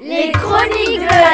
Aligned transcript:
Les 0.00 0.30
chroniques 0.30 1.00
de 1.00 1.27